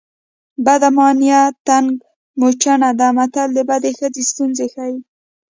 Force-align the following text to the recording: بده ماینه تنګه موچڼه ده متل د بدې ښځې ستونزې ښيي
بده 0.65 0.89
ماینه 0.97 1.39
تنګه 1.67 2.03
موچڼه 2.39 2.89
ده 2.99 3.07
متل 3.17 3.49
د 3.53 3.59
بدې 3.69 3.91
ښځې 3.97 4.23
ستونزې 4.31 4.65
ښيي 4.73 4.97